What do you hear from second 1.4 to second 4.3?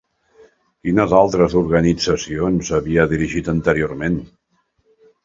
organitzacions havia dirigit anteriorment?